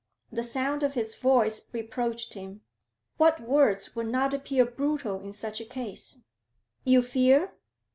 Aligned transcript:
The 0.31 0.41
sound 0.41 0.81
of 0.81 0.95
his 0.95 1.13
voice 1.13 1.69
reproached 1.71 2.33
him; 2.33 2.61
what 3.17 3.39
words 3.39 3.95
would 3.95 4.07
not 4.07 4.33
appear 4.33 4.65
brutal 4.65 5.19
in 5.19 5.31
such 5.31 5.61
a 5.61 5.63
case? 5.65 6.23
'You 6.83 7.03
fear 7.03 7.53